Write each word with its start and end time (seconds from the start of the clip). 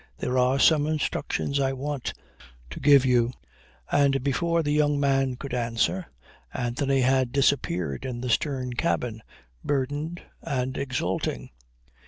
There 0.17 0.39
are 0.39 0.57
some 0.57 0.87
instructions 0.87 1.59
I 1.59 1.73
want 1.73 2.15
to 2.71 2.79
give 2.79 3.05
you." 3.05 3.33
And 3.91 4.23
before 4.23 4.63
the 4.63 4.71
young 4.71 4.99
man 4.99 5.35
could 5.35 5.53
answer, 5.53 6.07
Anthony 6.51 7.01
had 7.01 7.31
disappeared 7.31 8.03
in 8.03 8.21
the 8.21 8.29
stern 8.31 8.73
cabin, 8.73 9.21
burdened 9.63 10.23
and 10.41 10.75
exulting. 10.75 11.51